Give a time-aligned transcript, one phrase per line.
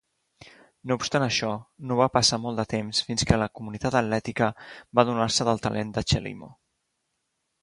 [0.91, 1.49] No obstant això,
[1.91, 5.95] no va passar molt de temps fins que la comunitat atlètica va adonar-se del talent
[6.01, 6.51] de Chelimo.